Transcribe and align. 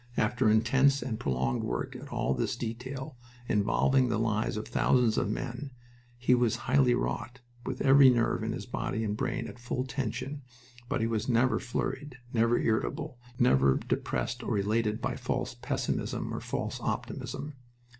After 0.17 0.49
intense 0.49 1.03
and 1.03 1.19
prolonged 1.19 1.61
work 1.61 1.95
at 1.95 2.07
all 2.11 2.33
this 2.33 2.55
detail 2.55 3.17
involving 3.47 4.09
the 4.09 4.17
lives 4.17 4.57
of 4.57 4.67
thousands 4.67 5.15
of 5.15 5.29
men, 5.29 5.73
he 6.17 6.33
was 6.33 6.55
highly 6.65 6.95
wrought, 6.95 7.39
with 7.67 7.81
every 7.81 8.09
nerve 8.09 8.41
in 8.41 8.51
his 8.51 8.65
body 8.65 9.03
and 9.03 9.15
brain 9.15 9.45
at 9.47 9.59
full 9.59 9.85
tension, 9.85 10.41
but 10.89 11.01
he 11.01 11.07
was 11.07 11.29
never 11.29 11.59
flurried, 11.59 12.17
never 12.33 12.57
irritable, 12.57 13.19
never 13.37 13.77
depressed 13.77 14.41
or 14.41 14.57
elated 14.57 15.01
by 15.03 15.15
false 15.15 15.53
pessimism 15.53 16.33
or 16.33 16.39
false 16.39 16.81
optimism. 16.81 17.53